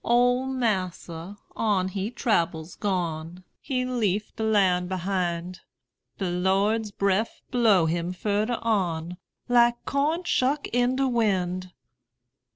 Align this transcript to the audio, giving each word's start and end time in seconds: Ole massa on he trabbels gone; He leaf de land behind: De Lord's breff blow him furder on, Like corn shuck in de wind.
Ole 0.03 0.47
massa 0.47 1.37
on 1.55 1.89
he 1.89 2.09
trabbels 2.09 2.75
gone; 2.75 3.43
He 3.59 3.85
leaf 3.85 4.35
de 4.35 4.41
land 4.41 4.89
behind: 4.89 5.59
De 6.17 6.27
Lord's 6.27 6.91
breff 6.91 7.43
blow 7.51 7.85
him 7.85 8.11
furder 8.11 8.57
on, 8.63 9.17
Like 9.47 9.85
corn 9.85 10.23
shuck 10.23 10.67
in 10.69 10.95
de 10.95 11.07
wind. 11.07 11.71